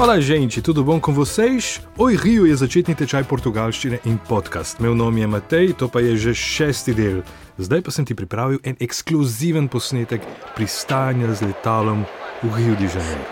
[0.00, 1.78] Fala, gente, tudo bom com vocês?
[1.98, 4.80] Oi, Rio je začetni tečaj portugalščine in podcast.
[4.80, 7.18] Meu nome je Matej, to pa je že šesti del.
[7.60, 10.24] Zdaj pa sem ti pripravil en ekskluziven posnetek
[10.56, 12.08] pristajanja z letalom
[12.40, 13.28] v Rio de Janeiro.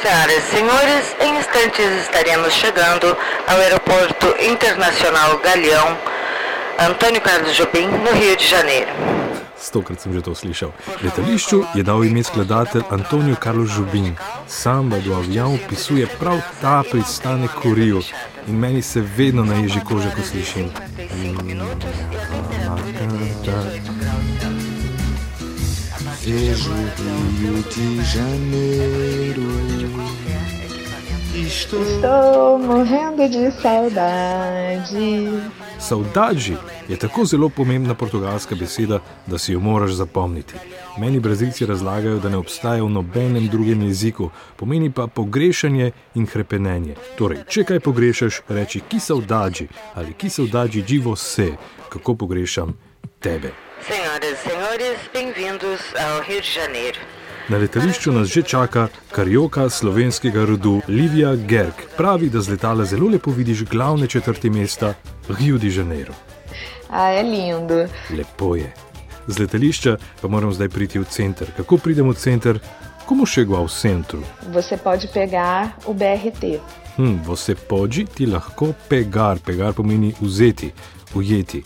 [0.00, 3.12] Senhoras e senhores, em instantes estaremos chegando
[3.44, 5.92] ao Aeroporto Internacional Galeão
[6.88, 9.17] Antônio Carlos Jobim, no Rio de Janeiro.
[9.60, 10.70] Stokrat sem že to slišal.
[11.02, 14.14] Letališču je dal ime skladatelj Antonijo Carlos Žubin.
[14.46, 18.02] Sam v avion opisuje prav ta pristanek v Riju
[18.46, 20.70] in meni se vedno naježi koža, ko slišim.
[26.28, 26.76] Vejo
[27.40, 29.48] Rio de Janeiro.
[31.34, 35.42] Estou morrendo de saudade.
[35.80, 36.56] Saudade
[36.88, 40.54] je tako zelo pomembna portugalska beseda, da si jo moraš zapomniti.
[40.98, 46.94] Meni brazilci razlagajo, da ne obstaja v nobenem drugem jeziku, pomeni pa pogrešanje in krepenenje.
[47.18, 51.52] Torej, če kaj pogrešaš, reči ki saudade ali ki saudade de você,
[51.88, 52.74] kako pogrešam
[53.20, 53.52] tebe.
[53.86, 57.17] Senhoras e senhores, bem-vindos ao Rio de Janeiro.
[57.48, 61.72] Na letališču nas že čaka karjoka slovenskega rodu Livija Gerg.
[61.96, 64.94] Pravi, da z letala zelo lepo vidiš glavne četrti mesta
[65.28, 66.12] Rio de Janeiro.
[66.90, 67.88] Ah, é lindo.
[68.10, 68.72] Lepo je.
[69.26, 71.48] Z letališča pa moram zdaj priti v center.
[71.56, 72.58] Kako pridem v center?
[73.08, 74.20] Como chego ao centro?
[74.52, 76.60] Você pode pegar o BRT.
[76.96, 79.38] Hm, você pode ti lahko pegar.
[79.38, 80.72] Pegar pomeni vzeti,
[81.14, 81.62] ujeti.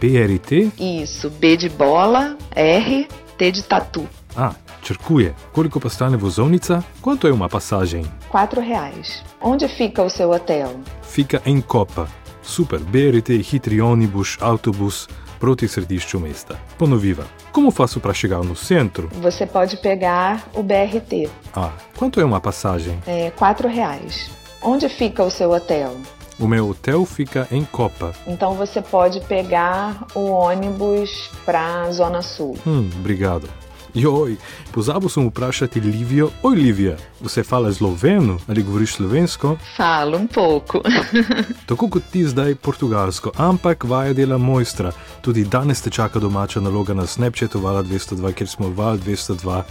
[0.00, 0.72] BRT?
[0.80, 4.08] Isso, B de bola, R, T de tatu.
[4.36, 5.34] Ah, črkuje.
[5.52, 6.82] Koliko pa stane vozovnica?
[7.00, 8.04] Quanto é uma passagem?
[8.28, 9.24] Quatro reais.
[9.40, 10.70] Onde fica o seu hotel?
[11.02, 12.08] Fica em Copa.
[12.42, 15.08] Super, BRT, hitri ônibus, autobus
[15.44, 16.58] proti središču mesta.
[16.78, 17.26] Ponoviva.
[17.52, 19.08] Como faço para chegar no centro?
[19.20, 21.28] Você pode pegar o BRT.
[21.54, 22.98] Ah, quanto é uma passagem?
[23.06, 24.30] É quatro reais.
[24.62, 25.96] Onde fica o seu hotel?
[26.40, 28.12] O meu hotel fica em Copa.
[28.26, 32.56] Então você pode pegar o ônibus para a Zona Sul.
[32.66, 33.46] Hum, obrigado.
[33.94, 34.36] Joj,
[34.72, 36.30] pozabil sem vprašati Livijo.
[36.42, 39.56] Oj, Livija, você fala sloveno ali govoriš slovensko?
[39.76, 40.80] Falo um pouco.
[41.68, 44.92] Tako kot ti zdaj portugalsko, ampak vaja dela mojstra.
[45.20, 49.62] Tudi danes te čaka domača naloga na Snapchatu Vala 202, kjer smo Val 202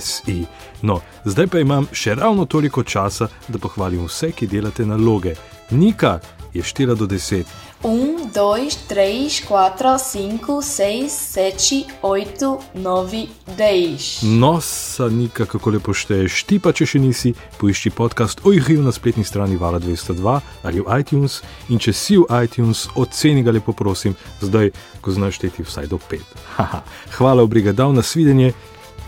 [0.00, 0.44] SI.
[0.82, 5.34] No, zdaj pa imam še ravno toliko časa, da pohvalim vse, ki delate naloge.
[5.70, 6.18] Nika
[6.54, 7.44] je štela do 10.
[7.82, 14.38] 1, 2, 3, 4, 5, 6, 7, 8, 9, 10.
[14.38, 16.44] Nosa, Nika, kako lepo šteješ.
[16.44, 21.00] Ti pa, če še nisi, poišči podcast Ojhriv na spletni strani Vala 202 ali v
[21.00, 21.40] iTunes.
[21.68, 25.96] In če si v iTunes, oceni ga lepo, prosim, zdaj, ko znaš šteti vsaj do
[25.96, 26.20] 5.
[26.58, 26.84] Haha,
[27.16, 28.52] hvala, obrigadal, nasvidenje,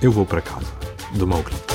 [0.03, 0.65] evo prekaz.
[1.13, 1.72] Domov.